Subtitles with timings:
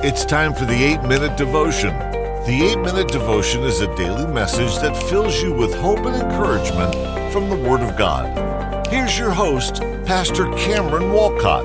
[0.00, 1.90] It's time for the 8 Minute Devotion.
[2.46, 6.94] The 8 Minute Devotion is a daily message that fills you with hope and encouragement
[7.32, 8.86] from the Word of God.
[8.86, 11.64] Here's your host, Pastor Cameron Walcott.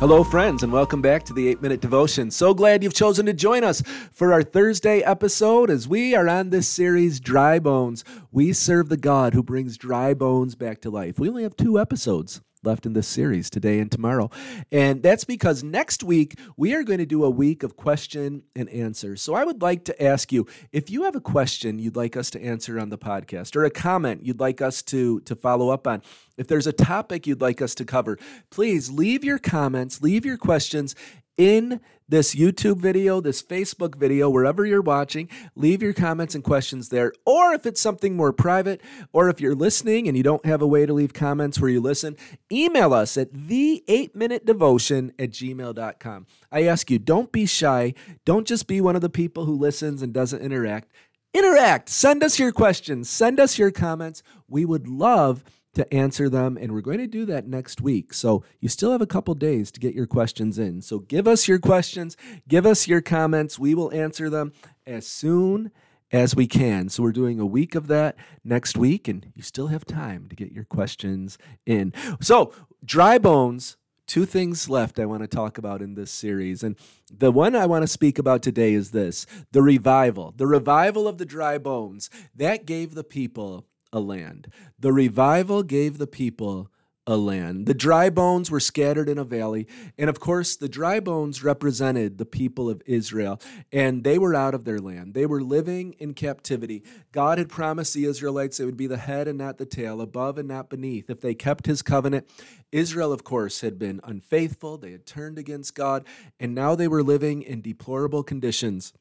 [0.00, 2.28] Hello, friends, and welcome back to the 8 Minute Devotion.
[2.32, 6.50] So glad you've chosen to join us for our Thursday episode as we are on
[6.50, 8.04] this series, Dry Bones.
[8.32, 11.20] We serve the God who brings dry bones back to life.
[11.20, 14.30] We only have two episodes left in this series today and tomorrow.
[14.70, 18.68] And that's because next week we are going to do a week of question and
[18.68, 19.16] answer.
[19.16, 22.30] So I would like to ask you if you have a question you'd like us
[22.30, 25.86] to answer on the podcast or a comment you'd like us to to follow up
[25.86, 26.02] on.
[26.36, 28.18] If there's a topic you'd like us to cover,
[28.50, 30.94] please leave your comments, leave your questions
[31.36, 31.80] in
[32.10, 37.12] this YouTube video, this Facebook video, wherever you're watching, leave your comments and questions there.
[37.24, 38.80] Or if it's something more private,
[39.12, 41.80] or if you're listening and you don't have a way to leave comments where you
[41.80, 42.16] listen,
[42.50, 46.26] email us at the 8 minute devotion at gmail.com.
[46.50, 47.94] I ask you, don't be shy.
[48.24, 50.90] Don't just be one of the people who listens and doesn't interact.
[51.32, 51.88] Interact.
[51.88, 53.08] Send us your questions.
[53.08, 54.24] Send us your comments.
[54.48, 56.56] We would love to answer them.
[56.56, 58.12] And we're going to do that next week.
[58.12, 60.82] So you still have a couple days to get your questions in.
[60.82, 62.16] So give us your questions,
[62.48, 63.58] give us your comments.
[63.58, 64.52] We will answer them
[64.86, 65.70] as soon
[66.12, 66.88] as we can.
[66.88, 70.36] So we're doing a week of that next week, and you still have time to
[70.36, 71.92] get your questions in.
[72.20, 72.52] So,
[72.84, 73.76] dry bones.
[74.06, 76.64] Two things left I want to talk about in this series.
[76.64, 76.74] And
[77.16, 80.34] the one I want to speak about today is this the revival.
[80.36, 82.10] The revival of the dry bones.
[82.34, 84.48] That gave the people a land.
[84.78, 86.70] The revival gave the people
[87.06, 87.66] a land.
[87.66, 89.66] The dry bones were scattered in a valley.
[89.98, 93.40] And of course, the dry bones represented the people of Israel,
[93.72, 95.14] and they were out of their land.
[95.14, 96.84] They were living in captivity.
[97.10, 100.38] God had promised the Israelites it would be the head and not the tail, above
[100.38, 102.30] and not beneath, if they kept his covenant.
[102.70, 104.76] Israel, of course, had been unfaithful.
[104.76, 106.04] They had turned against God,
[106.38, 108.92] and now they were living in deplorable conditions.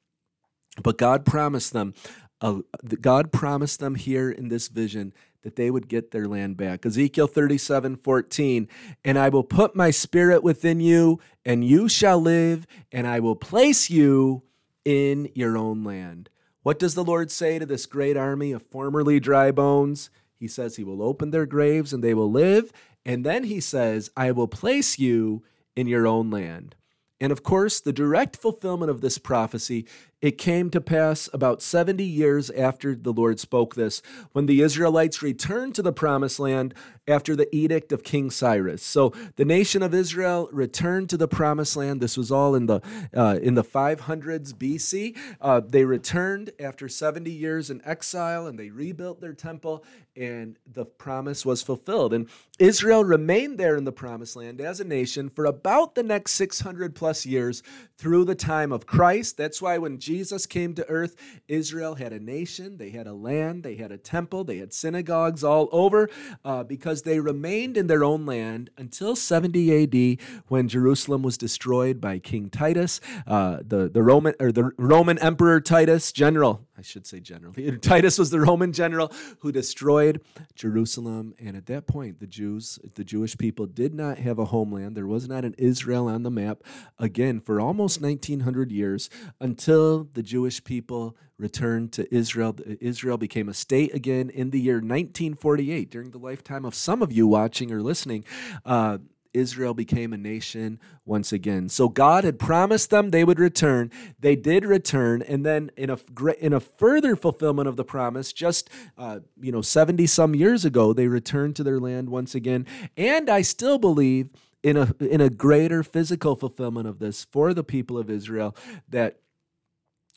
[0.81, 1.93] But God promised them
[2.41, 2.59] uh,
[3.01, 6.85] God promised them here in this vision that they would get their land back.
[6.85, 8.67] Ezekiel 37 14,
[9.05, 13.35] and I will put my spirit within you, and you shall live, and I will
[13.35, 14.43] place you
[14.85, 16.29] in your own land.
[16.63, 20.09] What does the Lord say to this great army of formerly dry bones?
[20.35, 22.71] He says he will open their graves and they will live.
[23.05, 25.43] And then he says, I will place you
[25.75, 26.75] in your own land.
[27.21, 29.85] And of course, the direct fulfillment of this prophecy
[30.21, 34.01] it came to pass about 70 years after the Lord spoke this,
[34.33, 36.73] when the Israelites returned to the promised land
[37.07, 38.83] after the edict of King Cyrus.
[38.83, 42.01] So the nation of Israel returned to the promised land.
[42.01, 42.81] This was all in the
[43.15, 45.17] uh, in the 500s BC.
[45.41, 49.83] Uh, they returned after 70 years in exile, and they rebuilt their temple,
[50.15, 52.13] and the promise was fulfilled.
[52.13, 52.29] And
[52.59, 56.93] Israel remained there in the promised land as a nation for about the next 600
[56.93, 57.63] plus years
[57.97, 59.37] through the time of Christ.
[59.37, 61.15] That's why when Jesus came to earth,
[61.47, 65.43] Israel had a nation, they had a land, they had a temple, they had synagogues
[65.43, 66.09] all over
[66.43, 72.01] uh, because they remained in their own land until 70 AD when Jerusalem was destroyed
[72.01, 77.05] by King Titus, uh, the, the Roman or the Roman Emperor Titus, general I should
[77.05, 77.77] say generally.
[77.81, 80.21] Titus was the Roman general who destroyed
[80.55, 81.35] Jerusalem.
[81.37, 84.95] And at that point, the Jews, the Jewish people, did not have a homeland.
[84.95, 86.59] There was not an Israel on the map,
[86.97, 89.09] again, for almost 1900 years
[89.41, 92.55] until the Jewish people returned to Israel.
[92.79, 97.11] Israel became a state again in the year 1948, during the lifetime of some of
[97.11, 98.23] you watching or listening.
[98.63, 98.99] Uh,
[99.33, 101.69] Israel became a nation once again.
[101.69, 103.91] So God had promised them they would return.
[104.19, 105.99] They did return, and then in a
[106.39, 110.93] in a further fulfillment of the promise, just uh, you know seventy some years ago,
[110.93, 112.65] they returned to their land once again.
[112.97, 114.29] And I still believe
[114.63, 118.55] in a in a greater physical fulfillment of this for the people of Israel
[118.89, 119.19] that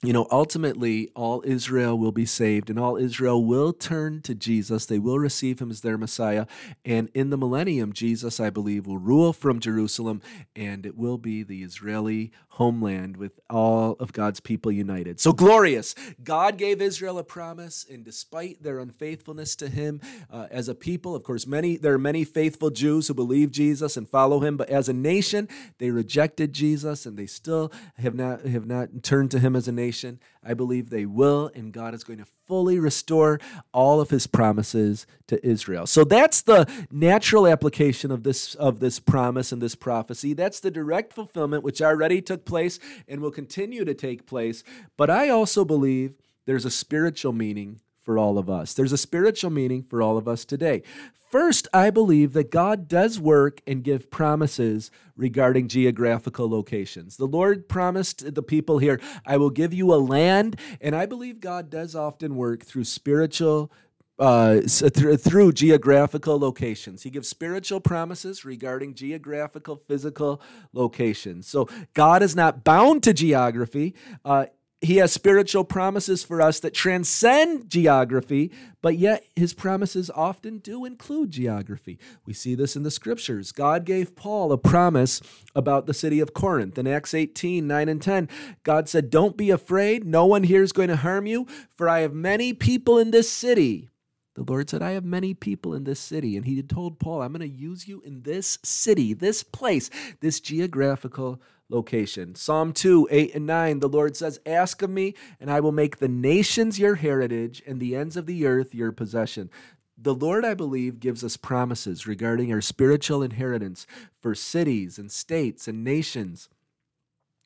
[0.04, 4.84] you know, ultimately, all Israel will be saved and all Israel will turn to Jesus.
[4.84, 6.46] They will receive him as their Messiah.
[6.84, 10.20] And in the millennium, Jesus, I believe, will rule from Jerusalem
[10.56, 15.20] and it will be the Israeli homeland with all of God's people united.
[15.20, 15.94] So glorious.
[16.22, 20.00] God gave Israel a promise, and despite their unfaithfulness to him
[20.30, 23.96] uh, as a people, of course, many there are many faithful Jews who believe Jesus
[23.96, 25.48] and follow him, but as a nation,
[25.78, 29.72] they rejected Jesus and they still have not have not turned to him as a
[29.72, 30.18] nation nation.
[30.42, 33.38] I believe they will, and God is going to fully restore
[33.72, 35.86] all of his promises to Israel.
[35.86, 40.32] So that's the natural application of this of this promise and this prophecy.
[40.32, 44.64] That's the direct fulfillment which already took place and will continue to take place.
[44.96, 46.14] But I also believe
[46.46, 48.74] there's a spiritual meaning for all of us.
[48.74, 50.82] There's a spiritual meaning for all of us today.
[51.30, 57.16] First, I believe that God does work and give promises regarding geographical locations.
[57.16, 61.40] The Lord promised the people here, I will give you a land, and I believe
[61.40, 63.72] God does often work through spiritual
[64.18, 67.02] uh, through, through geographical locations.
[67.02, 70.40] He gives spiritual promises regarding geographical, physical
[70.72, 71.48] locations.
[71.48, 73.94] So God is not bound to geography.
[74.24, 74.46] Uh,
[74.82, 78.50] he has spiritual promises for us that transcend geography,
[78.82, 82.00] but yet his promises often do include geography.
[82.26, 83.52] We see this in the scriptures.
[83.52, 85.22] God gave Paul a promise
[85.54, 86.76] about the city of Corinth.
[86.78, 88.28] In Acts 18 9 and 10,
[88.64, 90.04] God said, Don't be afraid.
[90.04, 91.46] No one here is going to harm you,
[91.76, 93.88] for I have many people in this city.
[94.34, 96.36] The Lord said, I have many people in this city.
[96.36, 99.90] And he had told Paul, I'm going to use you in this city, this place,
[100.20, 101.40] this geographical
[101.72, 102.34] location.
[102.34, 105.98] Psalm 2, 8 and 9, the Lord says, Ask of me, and I will make
[105.98, 109.50] the nations your heritage and the ends of the earth your possession.
[109.96, 113.86] The Lord, I believe, gives us promises regarding our spiritual inheritance
[114.20, 116.48] for cities and states and nations.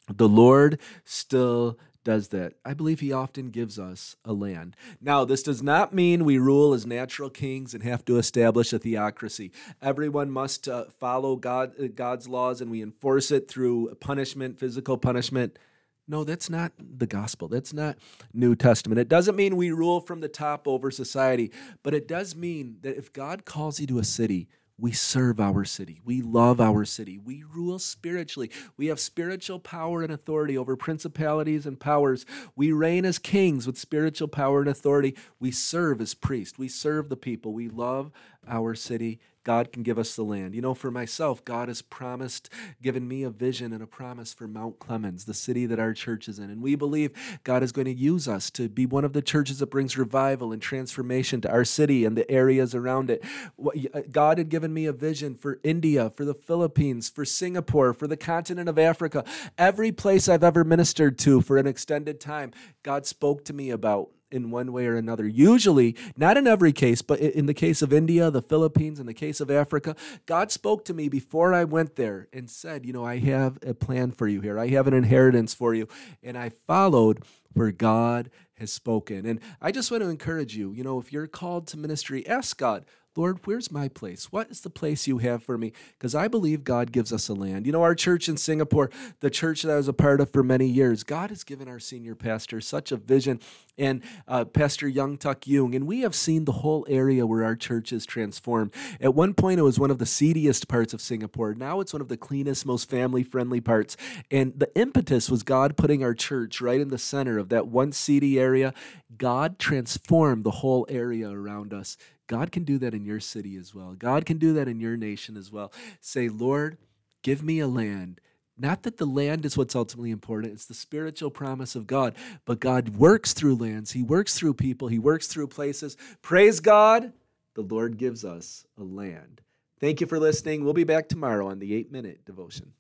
[0.09, 2.53] The Lord still does that.
[2.65, 4.77] I believe he often gives us a land.
[5.01, 8.79] Now, this does not mean we rule as natural kings and have to establish a
[8.79, 9.51] theocracy.
[9.83, 14.97] Everyone must uh, follow God, uh, God's laws and we enforce it through punishment, physical
[14.97, 15.59] punishment.
[16.07, 17.49] No, that's not the gospel.
[17.49, 17.97] That's not
[18.33, 19.01] New Testament.
[19.01, 21.51] It doesn't mean we rule from the top over society,
[21.83, 24.47] but it does mean that if God calls you to a city,
[24.79, 26.01] we serve our city.
[26.05, 27.19] We love our city.
[27.19, 28.51] We rule spiritually.
[28.77, 32.27] We have spiritual power and authority over principalities and powers.
[32.55, 35.17] We reign as kings with spiritual power and authority.
[35.41, 36.59] We serve as priests.
[36.59, 37.55] We serve the people.
[37.55, 38.11] We love
[38.49, 40.57] our city God can give us the land.
[40.57, 42.51] You know, for myself, God has promised,
[42.83, 46.27] given me a vision and a promise for Mount Clemens, the city that our church
[46.27, 46.51] is in.
[46.51, 47.13] And we believe
[47.45, 50.53] God is going to use us to be one of the churches that brings revival
[50.53, 53.25] and transformation to our city and the areas around it.
[53.65, 58.09] Uh, God had given me a vision for India, for the Philippines, for Singapore, for
[58.09, 59.25] the continent of Africa.
[59.57, 62.51] Every place I've ever ministered to for an extended time,
[62.83, 65.27] God spoke to me about in one way or another.
[65.27, 69.15] Usually, not in every case, but in the case of India, the Philippines, in the
[69.15, 69.95] case of Africa,
[70.27, 73.75] God spoke to me before I went there and said, You know, I have a
[73.75, 75.89] plan for you here, I have an inheritance for you.
[76.23, 79.27] And I followed where God has spoken.
[79.27, 82.57] And I just want to encourage you, you know, if you're called to ministry, ask
[82.57, 82.85] God,
[83.17, 84.31] Lord, where's my place?
[84.33, 85.73] What is the place you have for me?
[85.99, 87.67] Because I believe God gives us a land.
[87.67, 88.91] You know, our church in Singapore,
[89.21, 91.79] the church that I was a part of for many years, God has given our
[91.79, 93.41] senior pastor such a vision
[93.79, 97.57] and uh, Pastor Yang Tuck Yoong, and we have seen the whole area where our
[97.57, 98.73] church is transformed.
[99.01, 101.55] At one point, it was one of the seediest parts of Singapore.
[101.55, 103.97] Now it's one of the cleanest, most family friendly parts.
[104.31, 107.93] And the impetus was God putting our church right in the center of that one
[107.93, 108.73] seedy area.
[109.17, 111.97] God transformed the whole area around us
[112.27, 113.95] God can do that in your city as well.
[113.99, 115.73] God can do that in your nation as well.
[116.01, 116.79] Say, Lord,
[117.23, 118.21] give me a land.
[118.59, 122.15] Not that the land is what's ultimately important, it's the spiritual promise of God.
[122.47, 125.97] But God works through lands, He works through people, He works through places.
[126.23, 127.13] Praise God,
[127.55, 129.43] the Lord gives us a land.
[129.79, 130.65] Thank you for listening.
[130.65, 132.73] We'll be back tomorrow on the eight minute devotion.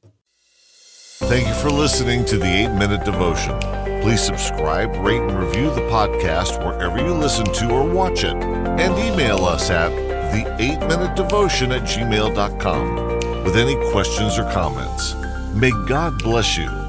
[1.19, 3.59] Thank you for listening to the eight minute devotion.
[4.03, 8.35] Please subscribe, rate, and review the podcast wherever you listen to or watch it.
[8.35, 9.89] And email us at
[10.33, 15.15] the 8 minute devotion at gmail.com with any questions or comments.
[15.55, 16.86] May God bless you